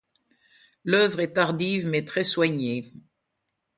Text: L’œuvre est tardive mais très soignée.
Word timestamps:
L’œuvre 0.83 1.19
est 1.19 1.33
tardive 1.33 1.85
mais 1.85 2.03
très 2.05 2.23
soignée. 2.23 2.91